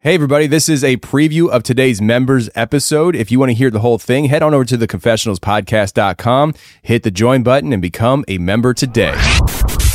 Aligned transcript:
Hey, 0.00 0.14
everybody, 0.14 0.46
this 0.46 0.68
is 0.68 0.84
a 0.84 0.96
preview 0.98 1.48
of 1.50 1.64
today's 1.64 2.00
members 2.00 2.48
episode. 2.54 3.16
If 3.16 3.32
you 3.32 3.40
want 3.40 3.50
to 3.50 3.54
hear 3.54 3.68
the 3.68 3.80
whole 3.80 3.98
thing, 3.98 4.26
head 4.26 4.44
on 4.44 4.54
over 4.54 4.64
to 4.66 4.78
theconfessionalspodcast.com, 4.78 6.54
hit 6.82 7.02
the 7.02 7.10
join 7.10 7.42
button, 7.42 7.72
and 7.72 7.82
become 7.82 8.24
a 8.28 8.38
member 8.38 8.72
today. 8.72 9.12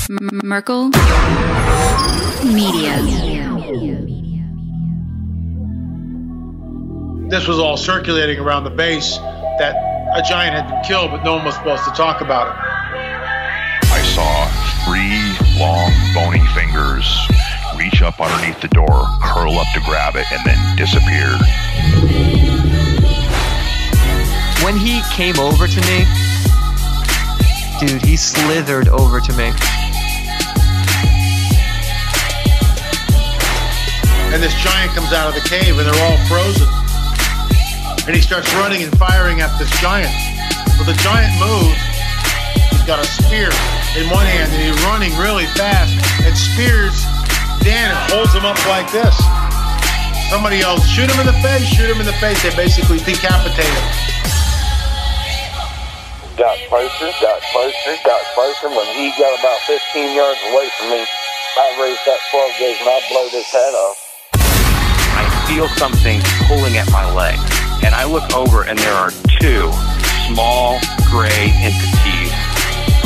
M- 0.10 0.42
Merkel 0.44 0.90
Media. 2.44 3.00
This 7.30 7.48
was 7.48 7.58
all 7.58 7.78
circulating 7.78 8.40
around 8.40 8.66
the 8.66 8.72
base 8.72 9.16
that 9.58 9.74
a 10.18 10.22
giant 10.22 10.54
had 10.54 10.70
been 10.70 10.84
killed, 10.84 11.12
but 11.12 11.24
no 11.24 11.36
one 11.36 11.46
was 11.46 11.56
supposed 11.56 11.86
to 11.86 11.92
talk 11.92 12.20
about 12.20 12.48
it. 12.50 12.56
I 13.88 14.02
saw 14.14 14.48
three 14.84 15.32
long, 15.58 15.94
bony 16.14 16.46
fingers 16.54 17.08
reach 17.78 18.02
up 18.02 18.20
underneath 18.20 18.60
the 18.62 18.68
door, 18.70 19.04
curl 19.22 19.58
up 19.58 19.68
to 19.74 19.82
grab 19.82 20.16
it, 20.16 20.26
and 20.32 20.42
then 20.46 20.58
disappear. 20.76 21.38
When 24.64 24.78
he 24.78 25.02
came 25.12 25.38
over 25.40 25.68
to 25.68 25.82
me, 25.82 26.06
dude, 27.80 28.02
he 28.02 28.16
slithered 28.16 28.88
over 28.88 29.20
to 29.20 29.34
me. 29.34 29.52
And 34.34 34.42
this 34.42 34.56
giant 34.64 34.92
comes 34.96 35.14
out 35.14 35.30
of 35.30 35.36
the 35.36 35.48
cave 35.48 35.78
and 35.78 35.86
they're 35.86 36.04
all 36.10 36.18
frozen. 36.26 36.68
And 38.08 38.16
he 38.16 38.22
starts 38.22 38.52
running 38.56 38.82
and 38.84 38.98
firing 38.98 39.42
at 39.42 39.56
this 39.60 39.70
giant. 39.80 40.10
Well, 40.80 40.86
the 40.86 40.98
giant 41.04 41.38
moves. 41.38 41.78
He's 42.72 42.84
got 42.84 43.00
a 43.00 43.06
spear 43.06 43.52
in 43.94 44.10
one 44.10 44.26
hand 44.26 44.52
and 44.52 44.62
he's 44.64 44.84
running 44.86 45.16
really 45.18 45.46
fast 45.54 45.94
and 46.26 46.36
spears 46.36 47.06
Dan 47.64 47.96
and 47.96 48.12
holds 48.12 48.36
him 48.36 48.44
up 48.44 48.60
like 48.68 48.92
this. 48.92 49.16
Somebody 50.28 50.60
else, 50.60 50.84
shoot 50.84 51.08
him 51.08 51.20
in 51.24 51.28
the 51.28 51.40
face, 51.40 51.64
shoot 51.64 51.88
him 51.88 52.00
in 52.04 52.06
the 52.06 52.20
face. 52.20 52.44
They 52.44 52.52
basically 52.60 53.00
decapitate 53.00 53.64
him. 53.64 53.88
got 56.36 56.60
closer, 56.68 57.08
got 57.24 57.40
closer, 57.56 57.96
got 58.04 58.20
closer. 58.36 58.68
When 58.68 58.88
he 59.00 59.16
got 59.16 59.32
about 59.40 59.60
15 59.64 60.12
yards 60.12 60.40
away 60.52 60.68
from 60.76 60.92
me, 60.92 61.08
I 61.56 61.66
raised 61.80 62.04
that 62.04 62.20
12 62.36 62.52
gauge 62.60 62.80
and 62.84 62.90
I 62.90 63.00
blowed 63.08 63.32
his 63.32 63.48
head 63.48 63.74
off. 63.78 63.98
I 65.16 65.24
feel 65.48 65.70
something 65.80 66.20
pulling 66.50 66.76
at 66.76 66.92
my 66.92 67.08
leg. 67.14 67.40
And 67.86 67.96
I 67.96 68.04
look 68.04 68.28
over 68.34 68.64
and 68.64 68.80
there 68.80 68.96
are 68.96 69.12
two 69.40 69.72
small 70.28 70.80
gray 71.08 71.54
entities 71.64 72.34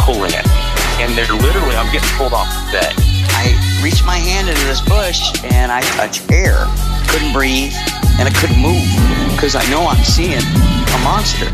pulling 0.01 0.33
at 0.33 0.47
me. 0.49 0.61
And 1.03 1.13
they're 1.13 1.29
literally, 1.29 1.75
I'm 1.75 1.91
getting 1.91 2.09
pulled 2.17 2.33
off 2.33 2.47
the 2.47 2.79
bed. 2.79 2.93
I 3.35 3.66
reached 3.87 4.05
my 4.05 4.17
hand 4.17 4.49
into 4.49 4.65
this 4.65 4.81
bush 4.81 5.31
and 5.45 5.71
I 5.71 5.79
touched 5.95 6.29
air. 6.29 6.65
Couldn't 7.07 7.31
breathe 7.31 7.71
and 8.19 8.27
I 8.27 8.31
couldn't 8.35 8.59
move 8.61 8.83
because 9.31 9.55
I 9.55 9.65
know 9.69 9.87
I'm 9.87 10.03
seeing 10.03 10.33
a 10.33 10.99
monster. 11.05 11.45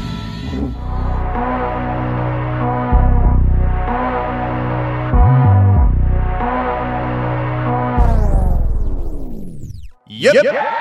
Yep. 10.07 10.72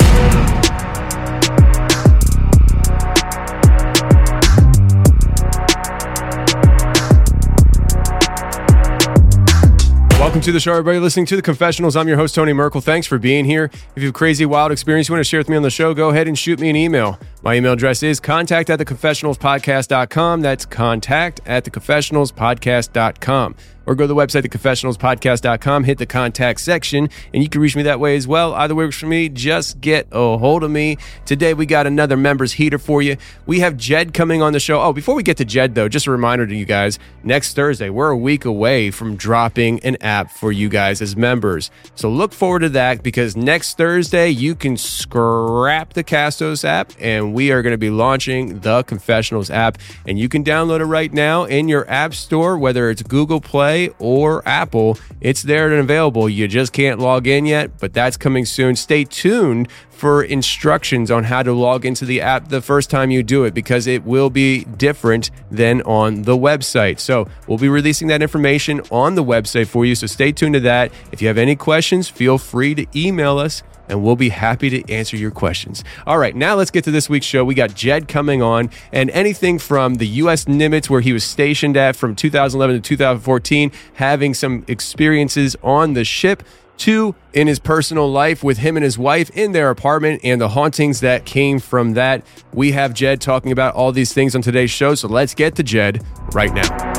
Welcome 10.32 10.44
to 10.44 10.52
the 10.52 10.60
show, 10.60 10.72
everybody 10.72 10.98
listening 10.98 11.26
to 11.26 11.36
the 11.36 11.42
confessionals. 11.42 11.94
I'm 11.94 12.08
your 12.08 12.16
host, 12.16 12.34
Tony 12.34 12.54
Merkel. 12.54 12.80
Thanks 12.80 13.06
for 13.06 13.18
being 13.18 13.44
here. 13.44 13.64
If 13.64 13.96
you 13.96 14.04
have 14.04 14.14
a 14.14 14.18
crazy, 14.18 14.46
wild 14.46 14.72
experience 14.72 15.06
you 15.06 15.12
want 15.12 15.20
to 15.20 15.28
share 15.28 15.40
with 15.40 15.50
me 15.50 15.58
on 15.58 15.62
the 15.62 15.68
show, 15.68 15.92
go 15.92 16.08
ahead 16.08 16.26
and 16.26 16.38
shoot 16.38 16.58
me 16.58 16.70
an 16.70 16.74
email. 16.74 17.18
My 17.44 17.56
email 17.56 17.72
address 17.72 18.04
is 18.04 18.20
contact 18.20 18.70
at 18.70 18.78
theconfessionalspodcast.com. 18.78 20.42
That's 20.42 20.64
contact 20.64 21.40
at 21.44 21.64
theconfessionalspodcast.com. 21.64 23.56
Or 23.84 23.94
go 23.94 24.04
to 24.04 24.08
the 24.08 24.14
website, 24.14 24.42
theconfessionalspodcast.com, 24.42 25.84
hit 25.84 25.98
the 25.98 26.06
contact 26.06 26.60
section, 26.60 27.08
and 27.34 27.42
you 27.42 27.48
can 27.48 27.60
reach 27.60 27.74
me 27.74 27.82
that 27.82 27.98
way 27.98 28.16
as 28.16 28.28
well. 28.28 28.54
Either 28.54 28.74
way 28.74 28.84
works 28.84 28.98
for 28.98 29.06
me. 29.06 29.28
Just 29.28 29.80
get 29.80 30.06
a 30.12 30.38
hold 30.38 30.62
of 30.62 30.70
me. 30.70 30.98
Today, 31.26 31.52
we 31.54 31.66
got 31.66 31.86
another 31.86 32.16
members 32.16 32.52
heater 32.52 32.78
for 32.78 33.02
you. 33.02 33.16
We 33.46 33.60
have 33.60 33.76
Jed 33.76 34.14
coming 34.14 34.40
on 34.40 34.52
the 34.52 34.60
show. 34.60 34.80
Oh, 34.80 34.92
before 34.92 35.14
we 35.14 35.22
get 35.22 35.36
to 35.38 35.44
Jed, 35.44 35.74
though, 35.74 35.88
just 35.88 36.06
a 36.06 36.10
reminder 36.12 36.46
to 36.46 36.54
you 36.54 36.64
guys 36.64 36.98
next 37.24 37.54
Thursday, 37.54 37.90
we're 37.90 38.10
a 38.10 38.16
week 38.16 38.44
away 38.44 38.90
from 38.90 39.16
dropping 39.16 39.80
an 39.80 39.96
app 40.00 40.30
for 40.30 40.52
you 40.52 40.68
guys 40.68 41.02
as 41.02 41.16
members. 41.16 41.70
So 41.96 42.08
look 42.08 42.32
forward 42.32 42.60
to 42.60 42.68
that 42.70 43.02
because 43.02 43.36
next 43.36 43.76
Thursday, 43.76 44.28
you 44.30 44.54
can 44.54 44.76
scrap 44.76 45.94
the 45.94 46.04
Castos 46.04 46.64
app 46.64 46.92
and 47.00 47.31
we 47.32 47.50
are 47.50 47.62
going 47.62 47.72
to 47.72 47.78
be 47.78 47.90
launching 47.90 48.60
the 48.60 48.82
Confessionals 48.84 49.50
app. 49.50 49.78
And 50.06 50.18
you 50.18 50.28
can 50.28 50.44
download 50.44 50.80
it 50.80 50.86
right 50.86 51.12
now 51.12 51.44
in 51.44 51.68
your 51.68 51.88
app 51.90 52.14
store, 52.14 52.58
whether 52.58 52.90
it's 52.90 53.02
Google 53.02 53.40
Play 53.40 53.90
or 53.98 54.46
Apple. 54.46 54.98
It's 55.20 55.42
there 55.42 55.70
and 55.70 55.80
available. 55.80 56.28
You 56.28 56.48
just 56.48 56.72
can't 56.72 56.98
log 56.98 57.26
in 57.26 57.46
yet, 57.46 57.78
but 57.78 57.92
that's 57.92 58.16
coming 58.16 58.44
soon. 58.44 58.76
Stay 58.76 59.04
tuned 59.04 59.68
for 59.90 60.24
instructions 60.24 61.12
on 61.12 61.22
how 61.22 61.44
to 61.44 61.52
log 61.52 61.84
into 61.84 62.04
the 62.04 62.20
app 62.20 62.48
the 62.48 62.60
first 62.60 62.90
time 62.90 63.12
you 63.12 63.22
do 63.22 63.44
it 63.44 63.54
because 63.54 63.86
it 63.86 64.04
will 64.04 64.30
be 64.30 64.64
different 64.64 65.30
than 65.48 65.80
on 65.82 66.22
the 66.22 66.36
website. 66.36 66.98
So, 66.98 67.28
we'll 67.46 67.58
be 67.58 67.68
releasing 67.68 68.08
that 68.08 68.20
information 68.20 68.80
on 68.90 69.14
the 69.14 69.22
website 69.22 69.68
for 69.68 69.84
you. 69.84 69.94
So, 69.94 70.08
stay 70.08 70.32
tuned 70.32 70.54
to 70.54 70.60
that. 70.60 70.90
If 71.12 71.22
you 71.22 71.28
have 71.28 71.38
any 71.38 71.54
questions, 71.54 72.08
feel 72.08 72.36
free 72.36 72.74
to 72.74 72.86
email 72.96 73.38
us 73.38 73.62
and 73.88 74.02
we'll 74.02 74.16
be 74.16 74.30
happy 74.30 74.70
to 74.70 74.92
answer 74.92 75.16
your 75.16 75.30
questions. 75.30 75.84
All 76.06 76.18
right, 76.18 76.34
now 76.34 76.54
let's 76.54 76.70
get 76.70 76.84
to 76.84 76.90
this 76.90 77.08
week's 77.08 77.26
show. 77.26 77.44
We 77.44 77.54
got 77.54 77.74
Jed 77.74 78.08
coming 78.08 78.42
on, 78.42 78.70
and 78.92 79.10
anything 79.10 79.58
from 79.58 79.94
the 79.94 80.06
U.S. 80.06 80.46
Nimitz, 80.46 80.88
where 80.88 81.00
he 81.00 81.12
was 81.12 81.24
stationed 81.24 81.76
at 81.76 81.96
from 81.96 82.14
2011 82.14 82.76
to 82.76 82.88
2014, 82.88 83.72
having 83.94 84.34
some 84.34 84.64
experiences 84.68 85.56
on 85.62 85.94
the 85.94 86.04
ship, 86.04 86.42
to 86.78 87.14
in 87.32 87.46
his 87.46 87.58
personal 87.58 88.10
life 88.10 88.42
with 88.42 88.58
him 88.58 88.76
and 88.76 88.82
his 88.82 88.98
wife 88.98 89.30
in 89.30 89.52
their 89.52 89.70
apartment 89.70 90.20
and 90.24 90.40
the 90.40 90.48
hauntings 90.48 91.00
that 91.00 91.24
came 91.24 91.58
from 91.58 91.94
that. 91.94 92.24
We 92.52 92.72
have 92.72 92.92
Jed 92.92 93.20
talking 93.20 93.52
about 93.52 93.74
all 93.74 93.92
these 93.92 94.12
things 94.12 94.34
on 94.34 94.42
today's 94.42 94.70
show, 94.70 94.94
so 94.94 95.06
let's 95.06 95.34
get 95.34 95.54
to 95.56 95.62
Jed 95.62 96.04
right 96.32 96.52
now. 96.52 96.91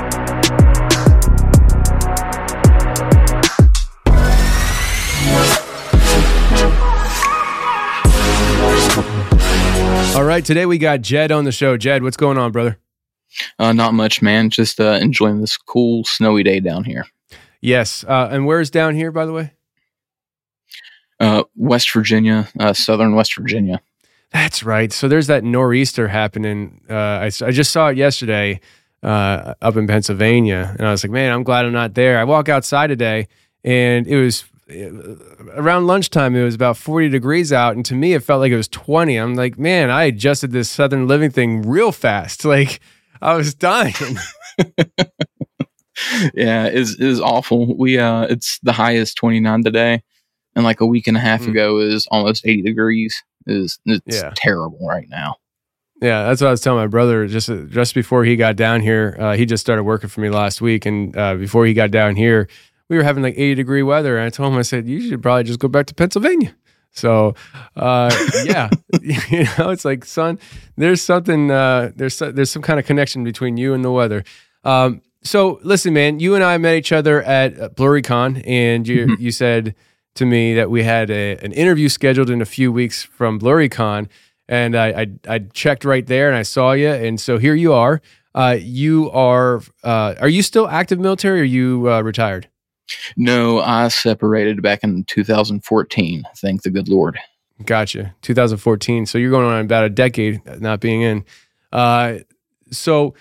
Right, 10.33 10.45
today 10.45 10.66
we 10.66 10.79
got 10.79 11.01
Jed 11.01 11.31
on 11.31 11.44
the 11.44 11.51
show. 11.51 11.77
Jed, 11.77 12.01
what's 12.01 12.17
going 12.17 12.39
on, 12.39 12.51
brother? 12.51 12.79
Uh, 13.59 13.71
not 13.71 13.94
much, 13.94 14.19
man. 14.19 14.49
Just 14.49 14.79
uh, 14.79 14.97
enjoying 14.99 15.41
this 15.41 15.57
cool 15.57 16.03
snowy 16.05 16.41
day 16.41 16.59
down 16.59 16.85
here. 16.85 17.05
Yes. 17.61 18.03
Uh, 18.03 18.29
and 18.31 18.47
where's 18.47 18.71
down 18.71 18.95
here, 18.95 19.11
by 19.11 19.27
the 19.27 19.31
way? 19.31 19.51
Uh, 21.19 21.44
West 21.55 21.91
Virginia, 21.94 22.47
uh, 22.59 22.73
southern 22.73 23.13
West 23.13 23.35
Virginia. 23.35 23.79
That's 24.31 24.63
right. 24.63 24.91
So 24.91 25.07
there's 25.07 25.27
that 25.27 25.44
nor'easter 25.44 26.07
happening. 26.07 26.81
Uh, 26.89 26.94
I, 26.95 27.25
I 27.25 27.51
just 27.51 27.71
saw 27.71 27.89
it 27.89 27.97
yesterday 27.97 28.59
uh, 29.03 29.53
up 29.61 29.77
in 29.77 29.85
Pennsylvania, 29.85 30.75
and 30.79 30.88
I 30.88 30.91
was 30.91 31.03
like, 31.03 31.11
man, 31.11 31.31
I'm 31.31 31.44
glad 31.44 31.65
I'm 31.65 31.73
not 31.73 31.94
there. 31.94 32.17
I 32.17 32.23
walk 32.23 32.50
outside 32.50 32.88
today, 32.88 33.27
and 33.63 34.07
it 34.07 34.17
was 34.17 34.44
around 35.56 35.88
lunchtime 35.88 36.35
it 36.35 36.44
was 36.44 36.56
about 36.56 36.78
40 36.78 37.09
degrees 37.09 37.53
out 37.53 37.75
and 37.75 37.85
to 37.85 37.95
me 37.95 38.13
it 38.13 38.23
felt 38.23 38.39
like 38.39 38.51
it 38.51 38.57
was 38.57 38.67
20 38.67 39.16
i'm 39.17 39.35
like 39.35 39.57
man 39.57 39.89
i 39.89 40.03
adjusted 40.03 40.51
this 40.51 40.69
southern 40.69 41.07
living 41.07 41.31
thing 41.31 41.61
real 41.61 41.91
fast 41.91 42.45
like 42.45 42.79
i 43.22 43.35
was 43.35 43.53
dying 43.53 43.94
yeah 46.33 46.67
is 46.67 47.00
is 47.00 47.19
awful 47.19 47.78
we 47.78 47.97
uh 47.97 48.23
it's 48.23 48.59
the 48.63 48.73
highest 48.73 49.17
29 49.17 49.63
today 49.63 50.01
and 50.56 50.66
like 50.66 50.81
a 50.81 50.85
week 50.85 51.07
and 51.07 51.17
a 51.17 51.19
half 51.19 51.41
mm. 51.44 51.50
ago 51.50 51.79
is 51.79 52.07
almost 52.12 52.45
80 52.45 52.63
degrees 52.63 53.24
is 53.45 53.80
it's 53.86 54.21
yeah. 54.21 54.33
terrible 54.36 54.88
right 54.88 55.07
now 55.09 55.36
yeah, 56.01 56.25
that's 56.25 56.42
what 56.42 56.50
I 56.50 56.51
was 56.51 56.59
telling 56.59 56.81
my 56.81 56.88
brother 56.88 57.27
just 57.27 57.50
just 57.69 57.95
before 57.95 58.25
he 58.25 58.36
got 58.36 58.57
down 58.57 58.81
here. 58.81 59.15
Uh, 59.18 59.38
he 59.38 59.45
just 59.45 59.62
started 59.62 59.83
working 59.83 60.09
for 60.09 60.19
me 60.19 60.30
last 60.30 60.59
week, 60.59 60.86
and 60.86 61.15
uh, 61.15 61.36
before 61.36 61.65
he 61.65 61.74
got 61.74 61.92
down 61.92 62.18
here, 62.18 62.50
we 62.94 62.98
were 63.00 63.04
having 63.04 63.24
like 63.24 63.34
80 63.34 63.56
degree 63.56 63.81
weather. 63.81 64.18
And 64.18 64.28
I 64.28 64.30
told 64.30 64.54
him, 64.54 64.60
I 64.60 64.62
said, 64.62 64.88
you 64.88 65.01
should 65.01 65.22
probably 65.22 65.44
just 65.44 65.60
go 65.60 65.68
back 65.68 65.88
to 65.88 65.95
Pennsylvania. 65.95 66.56
So, 66.92 67.34
uh, 67.75 68.16
yeah, 68.45 68.69
you 69.01 69.45
know, 69.57 69.72
it's 69.72 69.84
like, 69.84 70.06
son, 70.06 70.40
there's 70.78 71.01
something, 71.01 71.50
uh, 71.50 71.92
there's, 71.95 72.19
there's 72.19 72.51
some 72.51 72.62
kind 72.62 72.80
of 72.80 72.86
connection 72.86 73.24
between 73.24 73.57
you 73.57 73.74
and 73.74 73.84
the 73.84 73.92
weather. 73.92 74.24
Um, 74.63 75.01
so 75.24 75.60
listen, 75.63 75.94
man, 75.94 76.19
you 76.19 76.36
and 76.36 76.44
I 76.44 76.57
met 76.60 76.75
each 76.75 76.92
other 76.92 77.24
at 77.24 77.75
BlurryCon 77.75 78.44
and 78.45 78.88
you, 78.88 79.07
mm-hmm. 79.07 79.22
you 79.22 79.31
said 79.31 79.74
to 80.16 80.25
me 80.25 80.54
that 80.54 80.69
we 80.69 80.84
had 80.84 81.10
a, 81.10 81.38
an 81.38 81.51
interview 81.54 81.90
scheduled 81.90 82.30
in 82.30 82.42
a 82.42 82.45
few 82.45 82.72
weeks 82.72 83.01
from 83.01 83.40
BlurryCon. 83.40 84.07
And 84.48 84.75
I, 84.75 84.88
I, 85.01 85.07
I 85.28 85.40
checked 85.40 85.86
right 85.86 86.06
there 86.06 86.28
and 86.28 86.38
I 86.38 86.44
saw 86.44 86.74
you. 86.74 86.90
And 86.90 87.19
so 87.19 87.40
here 87.40 87.56
you 87.56 87.74
are. 87.74 88.01
Uh, 88.36 88.57
you 88.60 89.10
are, 89.12 89.62
uh, 89.84 90.16
are 90.19 90.30
you 90.30 90.44
still 90.44 90.68
active 90.68 91.00
military 91.00 91.40
or 91.40 91.44
are 91.44 91.45
you 91.45 91.92
uh, 91.92 92.01
retired? 92.01 92.50
No, 93.18 93.59
I 93.59 93.88
separated 93.88 94.62
back 94.62 94.83
in 94.83 95.03
2014. 95.06 96.24
Thank 96.38 96.63
the 96.63 96.69
good 96.69 96.88
Lord. 96.89 97.19
Gotcha. 97.65 98.13
2014. 98.21 99.06
So 99.06 99.18
you're 99.18 99.31
going 99.31 99.45
on 99.45 99.62
about 99.62 99.85
a 99.85 99.89
decade 99.89 100.41
not 100.59 100.80
being 100.80 101.01
in. 101.01 101.25
Uh, 101.71 102.19
so 102.71 103.13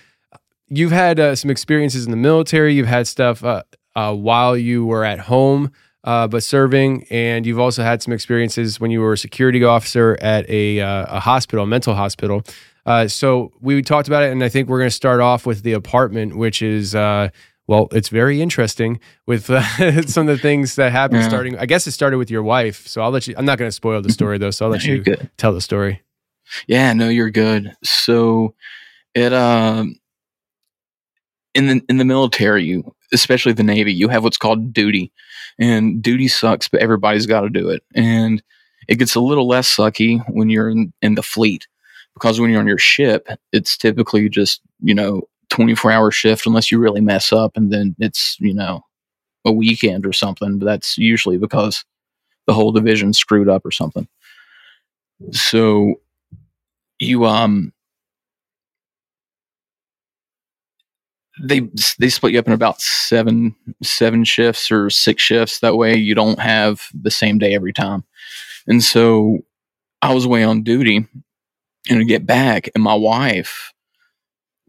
you've 0.68 0.92
had 0.92 1.20
uh, 1.20 1.34
some 1.34 1.50
experiences 1.50 2.04
in 2.04 2.10
the 2.10 2.16
military. 2.16 2.74
You've 2.74 2.86
had 2.86 3.06
stuff 3.06 3.44
uh, 3.44 3.62
uh, 3.94 4.14
while 4.14 4.56
you 4.56 4.84
were 4.84 5.04
at 5.04 5.20
home, 5.20 5.70
uh, 6.04 6.26
but 6.26 6.42
serving, 6.42 7.06
and 7.10 7.46
you've 7.46 7.60
also 7.60 7.82
had 7.82 8.02
some 8.02 8.12
experiences 8.12 8.80
when 8.80 8.90
you 8.90 9.00
were 9.00 9.12
a 9.12 9.18
security 9.18 9.62
officer 9.64 10.16
at 10.20 10.48
a, 10.48 10.80
uh, 10.80 11.16
a 11.16 11.20
hospital, 11.20 11.64
a 11.64 11.68
mental 11.68 11.94
hospital. 11.94 12.42
Uh, 12.84 13.06
so 13.06 13.52
we 13.60 13.80
talked 13.82 14.08
about 14.08 14.24
it, 14.24 14.32
and 14.32 14.42
I 14.42 14.48
think 14.48 14.68
we're 14.68 14.78
going 14.78 14.90
to 14.90 14.96
start 14.96 15.20
off 15.20 15.46
with 15.46 15.62
the 15.62 15.74
apartment, 15.74 16.36
which 16.36 16.62
is 16.62 16.96
well, 17.68 17.88
it's 17.92 18.08
very 18.08 18.42
interesting 18.42 19.00
with 19.26 19.48
uh, 19.48 19.62
some 20.06 20.28
of 20.28 20.36
the 20.36 20.42
things 20.42 20.76
that 20.76 20.92
happened 20.92 21.22
yeah. 21.22 21.28
starting. 21.28 21.58
I 21.58 21.66
guess 21.66 21.86
it 21.86 21.92
started 21.92 22.18
with 22.18 22.30
your 22.30 22.42
wife. 22.42 22.86
So 22.86 23.02
I'll 23.02 23.10
let 23.10 23.26
you, 23.26 23.34
I'm 23.36 23.44
not 23.44 23.58
going 23.58 23.68
to 23.68 23.72
spoil 23.72 24.02
the 24.02 24.10
story 24.12 24.38
though. 24.38 24.50
So 24.50 24.66
I'll 24.66 24.70
let 24.72 24.84
no, 24.84 24.92
you 24.92 25.02
good. 25.02 25.30
tell 25.36 25.52
the 25.52 25.60
story. 25.60 26.02
Yeah, 26.66 26.92
no, 26.92 27.08
you're 27.08 27.30
good. 27.30 27.72
So 27.84 28.54
it, 29.14 29.32
um, 29.32 29.96
in 31.54 31.66
the, 31.66 31.82
in 31.88 31.98
the 31.98 32.04
military, 32.04 32.64
you, 32.64 32.94
especially 33.12 33.52
the 33.52 33.62
Navy, 33.62 33.92
you 33.92 34.08
have 34.08 34.24
what's 34.24 34.38
called 34.38 34.72
duty 34.72 35.12
and 35.58 36.02
duty 36.02 36.28
sucks, 36.28 36.68
but 36.68 36.80
everybody's 36.80 37.26
got 37.26 37.42
to 37.42 37.50
do 37.50 37.68
it. 37.68 37.84
And 37.94 38.42
it 38.88 38.98
gets 38.98 39.14
a 39.14 39.20
little 39.20 39.46
less 39.46 39.74
sucky 39.74 40.22
when 40.28 40.50
you're 40.50 40.70
in, 40.70 40.92
in 41.00 41.14
the 41.14 41.22
fleet 41.22 41.68
because 42.14 42.40
when 42.40 42.50
you're 42.50 42.60
on 42.60 42.66
your 42.66 42.78
ship, 42.78 43.28
it's 43.52 43.76
typically 43.76 44.28
just, 44.28 44.60
you 44.80 44.94
know, 44.94 45.22
24 45.52 45.92
hour 45.92 46.10
shift 46.10 46.46
unless 46.46 46.72
you 46.72 46.78
really 46.78 47.00
mess 47.02 47.32
up 47.32 47.56
and 47.56 47.70
then 47.70 47.94
it's, 47.98 48.36
you 48.40 48.54
know, 48.54 48.84
a 49.44 49.52
weekend 49.52 50.06
or 50.06 50.12
something. 50.12 50.58
But 50.58 50.64
that's 50.64 50.96
usually 50.96 51.36
because 51.36 51.84
the 52.46 52.54
whole 52.54 52.72
division 52.72 53.12
screwed 53.12 53.48
up 53.48 53.64
or 53.64 53.70
something. 53.70 54.08
So 55.30 56.00
you, 56.98 57.26
um, 57.26 57.72
they 61.42 61.60
they 61.98 62.08
split 62.08 62.32
you 62.32 62.38
up 62.38 62.46
in 62.46 62.52
about 62.52 62.80
seven 62.80 63.54
seven 63.82 64.24
shifts 64.24 64.70
or 64.70 64.90
six 64.90 65.22
shifts 65.22 65.60
that 65.60 65.76
way 65.76 65.94
you 65.94 66.14
don't 66.14 66.38
have 66.38 66.82
the 66.94 67.10
same 67.10 67.38
day 67.38 67.54
every 67.54 67.72
time 67.72 68.04
and 68.66 68.82
so 68.82 69.38
i 70.02 70.12
was 70.12 70.26
away 70.26 70.44
on 70.44 70.62
duty 70.62 71.06
and 71.88 71.98
to 71.98 72.04
get 72.04 72.26
back 72.26 72.68
and 72.74 72.84
my 72.84 72.94
wife 72.94 73.72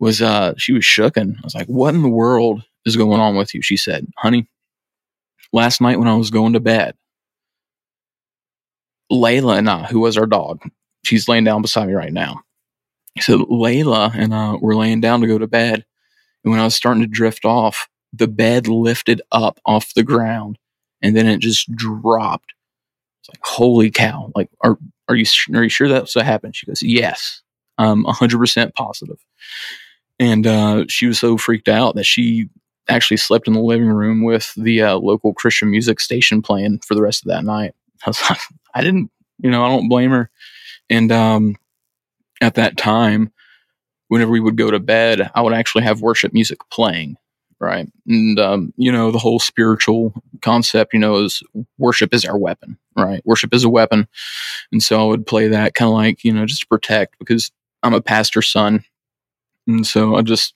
was 0.04 0.22
uh 0.22 0.54
she 0.58 0.74
was 0.74 0.84
shooken. 0.84 1.38
I 1.38 1.42
was 1.44 1.56
like, 1.56 1.68
"What 1.68 1.96
in 1.96 2.02
the 2.04 2.10
world 2.10 2.64
is 2.86 2.98
going 2.98 3.20
on 3.20 3.36
with 3.36 3.54
you?" 3.54 3.62
She 3.62 3.78
said, 3.78 4.08
"Honey, 4.18 4.48
last 5.52 5.82
night 5.82 6.00
when 6.00 6.08
I 6.08 6.16
was 6.16 6.30
going 6.30 6.54
to 6.54 6.60
bed, 6.60 6.96
Layla 9.12 9.58
and 9.58 9.70
I, 9.70 9.86
who 9.86 10.02
was 10.02 10.18
our 10.18 10.26
dog, 10.26 10.62
she's 11.06 11.28
laying 11.28 11.46
down 11.46 11.62
beside 11.62 11.88
me 11.88 11.94
right 11.94 12.14
now. 12.14 12.42
So 13.22 13.46
Layla 13.46 14.14
and 14.16 14.34
I 14.34 14.56
were 14.56 14.76
laying 14.76 15.02
down 15.02 15.22
to 15.22 15.28
go 15.28 15.38
to 15.38 15.48
bed, 15.48 15.86
and 16.44 16.52
when 16.52 16.60
I 16.60 16.66
was 16.66 16.76
starting 16.76 17.02
to 17.02 17.08
drift 17.08 17.46
off, 17.46 17.88
the 18.12 18.28
bed 18.28 18.68
lifted 18.68 19.22
up 19.32 19.60
off 19.66 19.94
the 19.94 20.04
ground, 20.04 20.58
and 21.02 21.16
then 21.16 21.28
it 21.28 21.40
just 21.40 21.74
dropped. 21.76 22.54
It's 23.22 23.30
like, 23.30 23.40
holy 23.44 23.90
cow! 23.90 24.32
Like, 24.36 24.50
are 24.62 24.78
are 25.08 25.16
you 25.16 25.26
are 25.54 25.64
you 25.64 25.70
sure 25.70 25.88
that's 25.88 26.16
what 26.16 26.26
happened? 26.26 26.56
She 26.56 26.66
goes, 26.66 26.82
yes, 26.82 27.42
I'm 27.78 28.04
100 28.04 28.38
percent 28.38 28.76
positive. 28.76 29.24
And 30.20 30.46
uh, 30.46 30.86
she 30.88 31.08
was 31.08 31.20
so 31.20 31.38
freaked 31.38 31.68
out 31.68 31.96
that 31.96 32.06
she 32.06 32.50
actually 32.90 33.18
slept 33.18 33.48
in 33.48 33.54
the 33.54 33.62
living 33.62 33.88
room 33.88 34.24
with 34.24 34.54
the 34.56 34.82
uh, 34.82 34.96
local 34.98 35.34
Christian 35.34 35.72
music 35.72 36.00
station 36.00 36.42
playing 36.42 36.80
for 36.80 36.96
the 36.96 37.02
rest 37.02 37.24
of 37.24 37.30
that 37.30 37.44
night. 37.44 37.74
I 38.06 38.10
was 38.10 38.22
like, 38.30 38.40
I 38.74 38.82
didn't, 38.82 39.10
you 39.40 39.50
know, 39.50 39.64
I 39.64 39.70
don't 39.70 39.90
blame 39.90 40.12
her. 40.12 40.30
And 40.90 41.12
um, 41.12 41.56
at 42.42 42.56
that 42.56 42.78
time, 42.78 43.32
whenever 44.10 44.32
we 44.32 44.40
would 44.40 44.58
go 44.58 44.70
to 44.70 44.80
bed, 44.80 45.32
I 45.34 45.42
would 45.42 45.54
actually 45.54 45.84
have 45.86 46.02
worship 46.02 46.34
music 46.34 46.60
playing, 46.72 47.16
right? 47.60 47.88
And 48.06 48.40
um, 48.40 48.74
you 48.78 48.92
know, 48.92 49.12
the 49.12 49.20
whole 49.20 49.40
spiritual 49.40 50.14
concept, 50.42 50.94
you 50.94 51.00
know, 51.00 51.18
is 51.18 51.42
worship 51.78 52.14
is 52.14 52.26
our 52.26 52.38
weapon, 52.38 52.78
right? 52.96 53.26
Worship 53.26 53.54
is 53.54 53.64
a 53.64 53.70
weapon, 53.70 54.08
and 54.72 54.84
so 54.84 55.02
I 55.02 55.08
would 55.08 55.26
play 55.26 55.48
that 55.48 55.74
kind 55.74 55.90
of 55.90 55.96
like 55.96 56.24
you 56.24 56.32
know 56.32 56.46
just 56.46 56.62
to 56.62 56.68
protect 56.68 57.18
because 57.20 57.52
I'm 57.82 57.94
a 57.94 58.02
pastor's 58.02 58.50
son, 58.50 58.84
and 59.68 59.86
so 59.86 60.16
I 60.16 60.22
just 60.22 60.54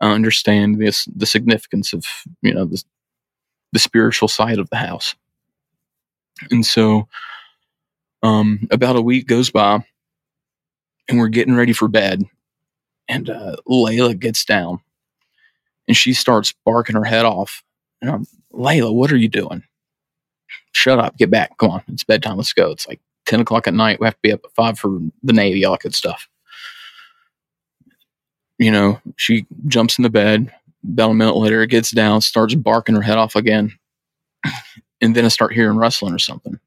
I 0.00 0.12
understand 0.12 0.80
this 0.80 1.06
the 1.14 1.26
significance 1.26 1.92
of 1.92 2.04
you 2.42 2.54
know 2.54 2.64
the 2.64 2.82
the 3.72 3.78
spiritual 3.78 4.28
side 4.28 4.58
of 4.58 4.68
the 4.70 4.76
house. 4.76 5.14
And 6.50 6.64
so, 6.64 7.06
um, 8.22 8.66
about 8.70 8.96
a 8.96 9.02
week 9.02 9.26
goes 9.26 9.50
by, 9.50 9.84
and 11.08 11.18
we're 11.18 11.28
getting 11.28 11.54
ready 11.54 11.72
for 11.72 11.86
bed, 11.86 12.24
and 13.08 13.28
uh, 13.28 13.56
Layla 13.68 14.18
gets 14.18 14.44
down, 14.44 14.80
and 15.86 15.96
she 15.96 16.14
starts 16.14 16.54
barking 16.64 16.96
her 16.96 17.04
head 17.04 17.26
off. 17.26 17.62
And 18.00 18.10
I'm, 18.10 18.26
Layla, 18.52 18.92
what 18.92 19.12
are 19.12 19.18
you 19.18 19.28
doing? 19.28 19.64
Shut 20.72 20.98
up, 20.98 21.18
get 21.18 21.30
back, 21.30 21.58
come 21.58 21.70
on, 21.72 21.82
it's 21.88 22.04
bedtime, 22.04 22.38
let's 22.38 22.54
go. 22.54 22.70
It's 22.70 22.88
like 22.88 23.00
ten 23.26 23.40
o'clock 23.40 23.68
at 23.68 23.74
night. 23.74 24.00
We 24.00 24.06
have 24.06 24.14
to 24.14 24.22
be 24.22 24.32
up 24.32 24.40
at 24.44 24.52
five 24.52 24.78
for 24.78 24.98
the 25.22 25.34
Navy, 25.34 25.64
all 25.64 25.72
that 25.72 25.82
good 25.82 25.94
stuff 25.94 26.29
you 28.60 28.70
know, 28.70 29.00
she 29.16 29.46
jumps 29.66 29.98
in 29.98 30.02
the 30.02 30.10
bed. 30.10 30.52
About 30.84 31.10
a 31.10 31.14
minute 31.14 31.36
later, 31.36 31.62
it 31.62 31.70
gets 31.70 31.90
down, 31.90 32.20
starts 32.20 32.54
barking 32.54 32.94
her 32.94 33.02
head 33.02 33.18
off 33.18 33.34
again. 33.34 33.72
And 35.00 35.16
then 35.16 35.24
I 35.24 35.28
start 35.28 35.54
hearing 35.54 35.78
rustling 35.78 36.14
or 36.14 36.18
something. 36.18 36.60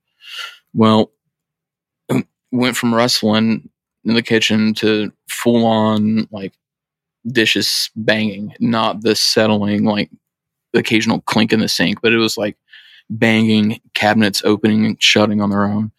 Well, 0.74 1.12
went 2.52 2.76
from 2.76 2.94
rustling 2.96 3.70
in 4.06 4.16
the 4.16 4.24
kitchen 4.24 4.74
to 4.76 5.12
full 5.30 5.66
on 5.68 6.28
like 6.32 6.54
dishes 7.28 7.92
banging, 7.96 8.56
not 8.60 9.02
the 9.02 9.16
settling, 9.16 9.84
like 9.84 10.10
the 10.72 10.80
occasional 10.80 11.22
clink 11.22 11.54
in 11.54 11.60
the 11.60 11.68
sink, 11.68 12.02
but 12.02 12.12
it 12.12 12.18
was 12.18 12.38
like 12.38 12.58
banging, 13.08 13.80
cabinets 13.94 14.42
opening 14.44 14.86
and 14.86 15.02
shutting 15.02 15.42
on 15.42 15.52
their 15.52 15.66
own. 15.66 15.92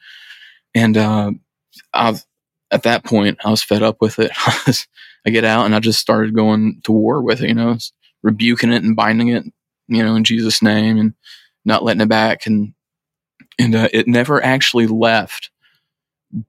And 0.75 0.97
uh, 0.97 1.31
I've 1.93 2.25
at 2.73 2.83
that 2.83 3.05
point, 3.05 3.39
I 3.45 3.51
was 3.51 3.63
fed 3.63 3.85
up 3.85 4.01
with 4.01 4.19
it. 4.19 4.33
I 5.27 5.31
get 5.31 5.45
out 5.45 5.65
and 5.65 5.75
I 5.75 5.81
just 5.81 6.01
started 6.01 6.35
going 6.35 6.81
to 6.85 6.93
war 6.93 7.23
with 7.23 7.41
it, 7.41 7.49
you 7.49 7.55
know, 7.55 7.79
rebuking 8.23 8.73
it 8.73 8.83
and 8.83 8.97
binding 8.97 9.29
it, 9.29 9.45
you 9.89 10.03
know, 10.03 10.15
in 10.17 10.25
Jesus' 10.25 10.63
name 10.63 10.99
and 10.99 11.15
not 11.65 11.83
letting 11.83 12.03
it 12.03 12.09
back. 12.09 12.47
And, 12.47 12.75
and 13.59 13.75
uh, 13.75 13.89
it 13.93 14.07
never 14.07 14.45
actually 14.45 14.87
left, 14.87 15.51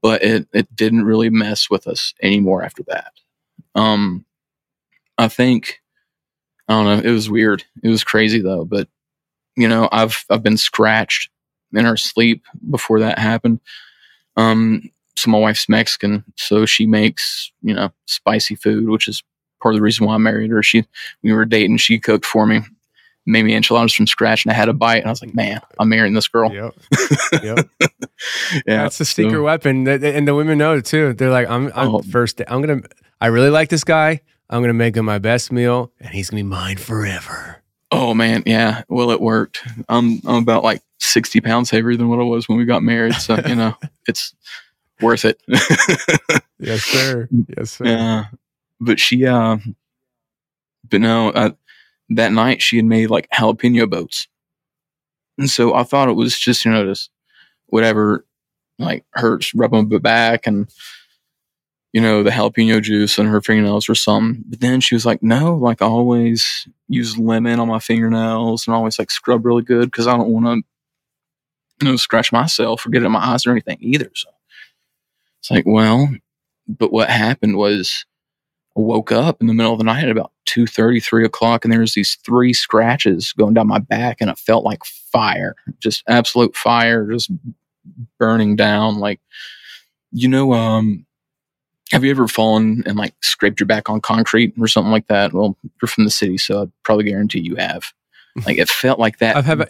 but 0.02 0.24
it, 0.24 0.48
it 0.54 0.76
didn't 0.76 1.06
really 1.06 1.30
mess 1.30 1.70
with 1.70 1.88
us 1.88 2.14
anymore 2.22 2.64
after 2.64 2.84
that. 2.88 3.14
Um, 3.76 4.26
I 5.18 5.28
think, 5.28 5.82
I 6.68 6.74
don't 6.74 6.86
know, 6.86 7.10
it 7.10 7.14
was 7.14 7.30
weird. 7.30 7.64
It 7.84 7.90
was 7.90 8.04
crazy 8.04 8.42
though, 8.42 8.66
but 8.66 8.90
you 9.56 9.70
know, 9.70 9.88
I've, 9.92 10.26
I've 10.30 10.44
been 10.44 10.58
scratched 10.58 11.30
in 11.74 11.86
our 11.86 11.98
sleep 11.98 12.44
before 12.70 13.00
that 13.00 13.20
happened. 13.20 13.62
Um, 14.36 14.90
so 15.18 15.32
my 15.32 15.38
wife's 15.40 15.70
Mexican, 15.70 16.24
so 16.36 16.66
she 16.66 16.86
makes 16.86 17.52
you 17.62 17.74
know 17.74 17.92
spicy 18.06 18.56
food, 18.56 18.90
which 18.90 19.08
is 19.08 19.24
part 19.62 19.74
of 19.74 19.80
the 19.80 19.84
reason 19.84 20.06
why 20.06 20.16
I 20.16 20.18
married 20.18 20.52
her. 20.52 20.62
She 20.64 20.86
we 21.24 21.34
were 21.34 21.46
dating, 21.46 21.78
she 21.78 22.00
cooked 22.00 22.26
for 22.26 22.46
me, 22.46 22.62
made 23.26 23.44
me 23.44 23.56
enchiladas 23.56 23.94
from 23.94 24.08
scratch, 24.08 24.46
and 24.46 24.52
I 24.52 24.56
had 24.56 24.70
a 24.70 24.74
bite, 24.74 24.98
and 24.98 25.08
I 25.08 25.10
was 25.10 25.22
like, 25.22 25.34
man, 25.34 25.62
I'm 25.80 25.90
marrying 25.90 26.14
this 26.14 26.28
girl. 26.28 26.54
Yep, 26.54 26.74
yep. 27.44 27.70
yeah, 27.80 28.84
that's 28.84 28.98
the 28.98 29.06
secret 29.06 29.34
so, 29.34 29.44
weapon, 29.44 29.88
and 29.88 30.28
the 30.28 30.36
women 30.36 30.58
know 30.58 30.76
it 30.76 30.86
too. 30.86 31.14
They're 31.14 31.32
like, 31.32 31.50
I'm, 31.50 31.72
I'm 31.76 31.96
oh, 31.96 32.02
first. 32.02 32.42
I'm 32.48 32.62
gonna. 32.62 32.82
I 33.22 33.28
really 33.28 33.50
like 33.50 33.70
this 33.70 33.84
guy. 33.84 34.22
I'm 34.50 34.62
gonna 34.62 34.74
make 34.74 34.96
him 34.96 35.06
my 35.06 35.20
best 35.20 35.52
meal, 35.52 35.92
and 36.00 36.10
he's 36.10 36.30
gonna 36.30 36.44
be 36.44 36.48
mine 36.48 36.78
forever. 36.78 37.64
Oh 37.92 38.14
man, 38.14 38.44
yeah. 38.46 38.84
Well, 38.90 39.12
it 39.12 39.22
worked. 39.22 39.62
I'm 39.90 40.20
I'm 40.26 40.44
about 40.44 40.64
like 40.64 40.82
60 41.00 41.42
pounds 41.42 41.70
heavier 41.70 41.96
than 41.96 42.10
what 42.10 42.20
I 42.20 42.24
was 42.24 42.48
when 42.48 42.58
we 42.58 42.66
got 42.66 42.84
married, 42.84 43.16
so 43.16 43.40
you 43.48 43.56
know 43.56 43.76
it's 44.08 44.36
worth 45.02 45.26
it. 45.26 45.42
yes, 46.60 46.84
sir. 46.84 47.28
Yes, 47.58 47.72
sir. 47.72 47.86
Yeah. 47.86 48.26
But 48.80 49.00
she, 49.00 49.26
uh, 49.26 49.58
but 50.90 51.02
no, 51.02 51.30
uh, 51.30 51.52
that 52.10 52.32
night 52.32 52.62
she 52.62 52.78
had 52.78 52.86
made 52.86 53.10
like 53.10 53.30
jalapeno 53.30 53.90
boats. 53.90 54.28
And 55.38 55.50
so 55.50 55.74
I 55.74 55.84
thought 55.84 56.10
it 56.10 56.14
was 56.14 56.38
just, 56.38 56.64
you 56.66 56.72
know, 56.72 56.86
just 56.86 57.10
whatever 57.68 58.26
like 58.80 59.06
hurts, 59.14 59.54
rub 59.54 59.74
on 59.74 59.90
the 59.90 60.00
back 60.00 60.48
and, 60.48 60.70
you 61.94 62.02
know, 62.02 62.24
the 62.24 62.30
jalapeno 62.30 62.82
juice 62.82 63.18
on 63.20 63.26
her 63.26 63.42
fingernails 63.42 63.90
or 63.90 63.96
something. 63.96 64.44
But 64.48 64.60
then 64.60 64.82
she 64.82 64.96
was 64.96 65.06
like, 65.06 65.24
no, 65.24 65.56
like 65.56 65.82
I 65.82 65.86
always 65.86 66.68
use 66.88 67.18
lemon 67.18 67.60
on 67.60 67.68
my 67.68 67.80
fingernails 67.80 68.68
and 68.68 68.76
always 68.76 69.00
like 69.00 69.12
scrub 69.12 69.46
really 69.46 69.64
good 69.64 69.92
because 69.92 70.08
I 70.08 70.16
don't 70.16 70.30
want 70.30 70.46
to, 70.46 71.86
you 71.86 71.92
know, 71.92 71.98
scratch 71.98 72.32
myself 72.32 72.86
or 72.86 72.90
get 72.90 73.04
it 73.04 73.06
in 73.06 73.12
my 73.12 73.26
eyes 73.26 73.46
or 73.46 73.52
anything 73.52 73.78
either. 73.82 74.10
So 74.14 74.30
it's 75.46 75.52
like, 75.52 75.66
well, 75.68 76.10
but 76.68 76.92
what 76.92 77.08
happened 77.08 77.56
was 77.56 78.04
I 78.76 78.82
woke 78.82 79.12
up 79.12 79.42
in 79.42 79.48
the 79.48 79.54
middle 79.54 79.74
of 79.74 79.78
the 79.78 79.84
night 79.84 80.04
at 80.04 80.10
about 80.10 80.32
2 80.46 80.66
3 80.66 81.24
o'clock, 81.24 81.64
and 81.64 81.72
there 81.72 81.82
was 81.82 81.94
these 81.94 82.16
three 82.26 82.52
scratches 82.52 83.32
going 83.32 83.54
down 83.54 83.68
my 83.68 83.78
back, 83.78 84.22
and 84.22 84.32
it 84.32 84.40
felt 84.40 84.66
like 84.66 84.84
fire, 84.84 85.56
just 85.80 86.04
absolute 86.08 86.56
fire, 86.56 87.06
just 87.12 87.30
burning 88.18 88.56
down. 88.56 88.98
Like, 88.98 89.20
you 90.12 90.28
know, 90.28 90.54
um, 90.54 91.06
have 91.92 92.04
you 92.04 92.10
ever 92.10 92.28
fallen 92.28 92.82
and 92.88 92.98
like 92.98 93.14
scraped 93.22 93.60
your 93.60 93.68
back 93.68 93.88
on 93.88 94.02
concrete 94.02 94.56
or 94.60 94.68
something 94.68 94.92
like 94.92 95.08
that? 95.10 95.32
Well, 95.32 95.56
you're 95.80 95.88
from 95.88 96.06
the 96.06 96.10
city, 96.10 96.40
so 96.40 96.64
I'd 96.64 96.72
probably 96.82 97.06
guarantee 97.06 97.42
you 97.42 97.56
have. 97.58 97.94
Like, 98.48 98.58
it 98.58 98.68
felt 98.68 98.98
like 98.98 99.20
that. 99.20 99.36
I've 99.36 99.46
had 99.46 99.70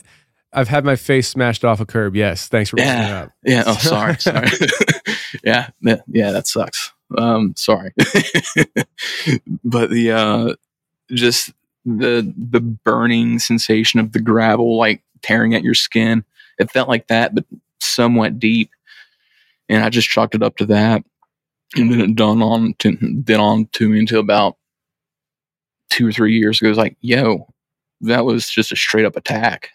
I've 0.55 0.69
had 0.69 0.85
my 0.85 0.95
face 0.95 1.27
smashed 1.27 1.65
off 1.65 1.79
a 1.79 1.85
curb. 1.85 2.15
Yes, 2.15 2.47
thanks 2.47 2.69
for 2.69 2.77
bringing 2.77 2.93
yeah, 2.93 3.21
up. 3.23 3.31
yeah. 3.43 3.63
Oh, 3.65 3.77
sorry, 3.77 4.15
sorry. 4.19 4.47
yeah, 5.43 5.69
yeah, 5.81 6.31
that 6.31 6.47
sucks. 6.47 6.93
Um, 7.17 7.53
sorry, 7.55 7.91
but 9.63 9.89
the 9.91 10.11
uh, 10.11 10.55
just 11.11 11.51
the 11.85 12.33
the 12.35 12.61
burning 12.61 13.37
sensation 13.39 13.99
of 13.99 14.13
the 14.13 14.19
gravel 14.19 14.77
like 14.77 15.03
tearing 15.21 15.53
at 15.53 15.63
your 15.63 15.75
skin. 15.75 16.23
It 16.57 16.71
felt 16.71 16.87
like 16.87 17.07
that, 17.07 17.35
but 17.35 17.45
somewhat 17.79 18.39
deep. 18.39 18.71
And 19.67 19.83
I 19.83 19.89
just 19.89 20.09
chalked 20.09 20.35
it 20.35 20.43
up 20.43 20.57
to 20.57 20.65
that. 20.67 21.03
And 21.75 21.91
then 21.91 21.99
it 21.99 22.15
dawned 22.15 22.43
on 22.43 22.75
to 22.79 22.95
did 22.95 23.39
on 23.39 23.67
to 23.73 23.89
me 23.89 23.99
until 23.99 24.19
about 24.19 24.57
two 25.89 26.07
or 26.07 26.11
three 26.11 26.37
years 26.37 26.61
ago. 26.61 26.67
It 26.67 26.69
was 26.69 26.77
like, 26.77 26.95
yo, 27.01 27.47
that 28.01 28.25
was 28.25 28.49
just 28.49 28.71
a 28.71 28.75
straight 28.75 29.05
up 29.05 29.15
attack. 29.15 29.71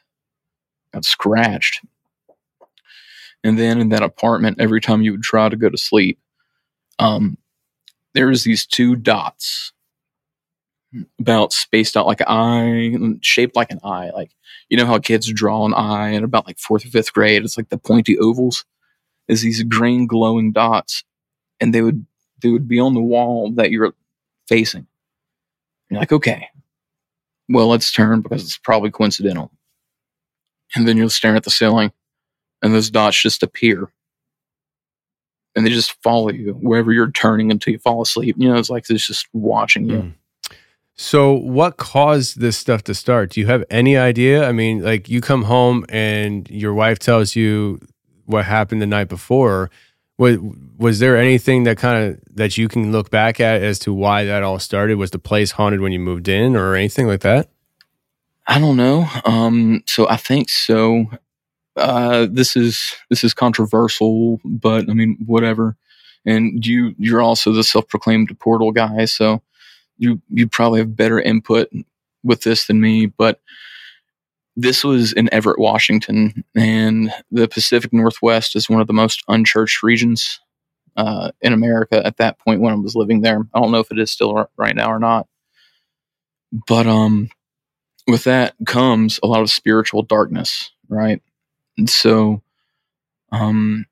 Got 0.93 1.05
scratched. 1.05 1.85
And 3.43 3.59
then 3.59 3.81
in 3.81 3.89
that 3.91 4.03
apartment, 4.03 4.61
every 4.61 4.81
time 4.81 5.03
you 5.03 5.13
would 5.13 5.23
try 5.23 5.49
to 5.49 5.57
go 5.57 5.71
to 5.71 5.79
sleep, 5.79 6.19
um, 6.99 7.39
there 8.15 8.29
was 8.29 8.45
these 8.45 8.67
two 8.67 8.97
dots 8.97 9.73
about 11.21 11.53
spaced 11.53 11.97
out 11.97 12.07
like 12.07 12.21
an 12.21 12.27
eye, 12.29 13.19
shaped 13.23 13.57
like 13.57 13.71
an 13.71 13.81
eye. 13.85 14.11
Like 14.11 14.33
you 14.69 14.77
know 14.77 14.87
how 14.87 14.99
kids 14.99 15.33
draw 15.33 15.65
an 15.65 15.75
eye 15.75 16.11
in 16.11 16.25
about 16.25 16.47
like 16.47 16.59
fourth 16.59 16.85
or 16.85 16.91
fifth 16.91 17.13
grade. 17.13 17.45
It's 17.45 17.57
like 17.57 17.69
the 17.69 17.79
pointy 17.79 18.19
ovals. 18.19 18.65
Is 19.29 19.43
these 19.43 19.63
green 19.63 20.09
glowing 20.09 20.51
dots, 20.53 21.05
and 21.61 21.73
they 21.73 21.83
would 21.83 22.05
they 22.43 22.51
would 22.51 22.67
be 22.67 22.81
on 22.81 22.95
the 22.95 23.01
wall 23.01 23.53
that 23.53 23.71
you're 23.71 23.95
facing. 24.49 24.87
You're 25.89 26.01
like, 26.01 26.13
okay, 26.13 26.49
well 27.49 27.69
let's 27.69 27.93
turn 27.93 28.23
because 28.23 28.43
it's 28.43 28.59
probably 28.59 28.91
coincidental. 28.91 29.53
And 30.75 30.87
then 30.87 30.97
you'll 30.97 31.11
stare 31.11 31.35
at 31.35 31.45
the 31.45 31.51
ceiling, 31.51 31.93
and 32.63 32.75
those 32.75 32.91
dots 32.91 33.21
just 33.21 33.43
appear. 33.43 33.91
And 35.57 35.67
they 35.67 35.71
just 35.71 36.01
follow 36.03 36.31
you 36.31 36.53
wherever 36.53 36.93
you're 36.93 37.11
turning 37.11 37.51
until 37.51 37.73
you 37.73 37.79
fall 37.79 38.03
asleep. 38.03 38.37
You 38.39 38.49
know, 38.49 38.57
it's 38.57 38.71
like 38.71 38.89
it's 38.89 39.07
just 39.07 39.27
watching 39.33 39.89
you. 39.91 39.97
Mm. 39.97 40.15
So, 41.03 41.33
what 41.33 41.79
caused 41.79 42.41
this 42.41 42.59
stuff 42.59 42.85
to 42.85 42.95
start? 42.95 43.31
Do 43.31 43.41
you 43.41 43.47
have 43.47 43.65
any 43.71 43.97
idea? 43.97 44.47
I 44.47 44.53
mean, 44.53 44.83
like 44.83 45.09
you 45.09 45.23
come 45.23 45.45
home 45.45 45.87
and 45.89 46.49
your 46.51 46.75
wife 46.75 46.99
tells 46.99 47.35
you 47.35 47.81
what 48.27 48.45
happened 48.45 48.83
the 48.83 48.87
night 48.87 49.09
before. 49.09 49.71
Was 50.19 50.37
was 50.77 50.99
there 50.99 51.17
anything 51.17 51.65
that 51.65 51.79
kind 51.79 52.05
of 52.05 52.21
that 52.35 52.59
you 52.59 52.69
can 52.69 52.93
look 52.93 53.11
back 53.11 53.41
at 53.41 53.63
as 53.63 53.79
to 53.81 53.95
why 53.95 54.27
that 54.27 54.43
all 54.43 54.59
started? 54.59 54.97
Was 54.99 55.11
the 55.11 55.19
place 55.19 55.53
haunted 55.53 55.81
when 55.81 55.93
you 55.93 55.99
moved 55.99 56.29
in, 56.29 56.55
or 56.55 56.75
anything 56.75 57.07
like 57.07 57.21
that? 57.21 57.49
I 58.51 58.59
don't 58.59 58.77
know. 58.77 59.07
Um, 59.25 59.85
so 59.87 60.09
I 60.09 60.17
think 60.17 60.49
so. 60.49 61.07
Uh, 61.77 62.27
this 62.29 62.57
is 62.57 62.97
this 63.09 63.23
is 63.23 63.33
controversial, 63.33 64.41
but 64.45 64.91
I 64.91 64.93
mean, 64.93 65.17
whatever. 65.25 65.77
And 66.27 66.67
you 66.67 66.93
you're 66.99 67.23
also 67.23 67.53
the 67.53 67.63
self-proclaimed 67.63 68.37
portal 68.41 68.73
guy, 68.73 69.05
so 69.05 69.41
you 69.99 70.21
you 70.31 70.49
probably 70.49 70.81
have 70.81 70.97
better 70.97 71.21
input 71.21 71.71
with 72.25 72.43
this 72.43 72.67
than 72.67 72.81
me. 72.81 73.07
But 73.07 73.41
this 74.57 74.83
was 74.83 75.13
in 75.13 75.33
Everett, 75.33 75.61
Washington, 75.61 76.45
and 76.57 77.15
the 77.31 77.47
Pacific 77.47 77.93
Northwest 77.93 78.57
is 78.57 78.69
one 78.69 78.81
of 78.81 78.89
the 78.89 78.93
most 78.93 79.23
unchurched 79.29 79.85
regions 79.85 80.41
uh, 80.97 81.31
in 81.41 81.53
America 81.53 82.05
at 82.05 82.17
that 82.17 82.41
point 82.41 82.61
when 82.61 82.73
I 82.73 82.77
was 82.77 82.97
living 82.97 83.21
there. 83.21 83.47
I 83.55 83.61
don't 83.61 83.71
know 83.71 83.79
if 83.79 83.93
it 83.93 84.01
is 84.01 84.11
still 84.11 84.51
right 84.57 84.75
now 84.75 84.91
or 84.91 84.99
not, 84.99 85.29
but 86.67 86.89
um, 86.89 87.31
with 88.07 88.25
that 88.25 88.55
comes 88.67 89.21
a 89.23 89.27
lot 89.27 89.43
of 89.43 89.51
spiritual 89.51 90.03
darkness, 90.03 90.71
right? 90.89 91.23
And 91.79 91.89
so, 91.89 92.43
um, 93.33 93.87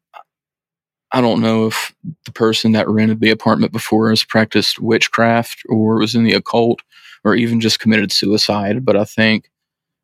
I 1.13 1.21
don't 1.23 1.41
know 1.41 1.67
if 1.67 1.95
the 2.27 2.33
person 2.33 2.73
that 2.73 2.89
rented 2.89 3.21
the 3.21 3.31
apartment 3.31 3.73
before 3.73 4.11
has 4.11 4.25
practiced 4.25 4.79
witchcraft 4.79 5.63
or 5.69 5.99
was 5.99 6.15
in 6.15 6.25
the 6.25 6.35
occult 6.35 6.81
or 7.25 7.35
even 7.35 7.61
just 7.61 7.81
committed 7.81 8.13
suicide, 8.13 8.85
but 8.85 8.97
I 8.97 9.05
think 9.05 9.51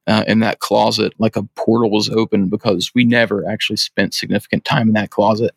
uh, 0.07 0.25
in 0.27 0.41
that 0.41 0.61
closet, 0.61 1.13
like 1.19 1.37
a 1.37 1.43
portal 1.57 1.91
was 1.91 2.09
open 2.11 2.49
because 2.49 2.93
we 2.95 3.05
never 3.05 3.47
actually 3.49 3.77
spent 3.77 4.15
significant 4.15 4.65
time 4.65 4.89
in 4.89 4.95
that 4.95 5.11
closet. 5.11 5.55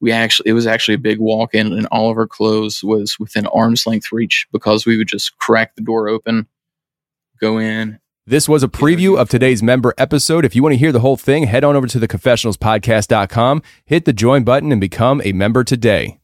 We 0.00 0.12
actually, 0.12 0.50
it 0.50 0.54
was 0.54 0.66
actually 0.66 0.94
a 0.94 0.98
big 0.98 1.18
walk 1.18 1.54
in, 1.54 1.72
and 1.72 1.86
all 1.86 2.10
of 2.10 2.18
our 2.18 2.26
clothes 2.26 2.82
was 2.84 3.18
within 3.18 3.46
arm's 3.46 3.86
length 3.86 4.12
reach 4.12 4.46
because 4.52 4.84
we 4.84 4.96
would 4.96 5.08
just 5.08 5.36
crack 5.38 5.74
the 5.74 5.82
door 5.82 6.08
open, 6.08 6.46
go 7.40 7.58
in. 7.58 7.98
This 8.26 8.48
was 8.48 8.62
a 8.62 8.68
preview 8.68 9.18
of 9.18 9.28
today's 9.28 9.62
member 9.62 9.92
episode. 9.98 10.46
If 10.46 10.56
you 10.56 10.62
want 10.62 10.72
to 10.72 10.78
hear 10.78 10.92
the 10.92 11.00
whole 11.00 11.18
thing, 11.18 11.44
head 11.44 11.62
on 11.62 11.76
over 11.76 11.86
to 11.86 11.98
theconfessionalspodcast.com, 11.98 13.62
hit 13.84 14.06
the 14.06 14.14
join 14.14 14.44
button, 14.44 14.72
and 14.72 14.80
become 14.80 15.20
a 15.24 15.32
member 15.32 15.62
today. 15.62 16.20